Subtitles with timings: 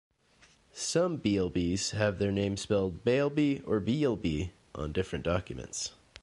[0.73, 5.91] Some Bielby's have their names spelled Beilby or Beelby on different documents.